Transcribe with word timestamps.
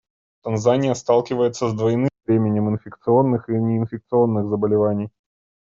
Танзания 0.41 0.95
сталкивается 0.95 1.69
с 1.69 1.75
двойным 1.75 2.09
бременем 2.25 2.69
инфекционных 2.69 3.49
и 3.49 3.51
неинфекционных 3.51 4.47
заболеваний. 4.49 5.11